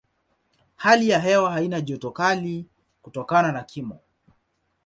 [0.75, 2.65] Hali ya hewa haina joto kali
[3.01, 3.99] kutokana na kimo.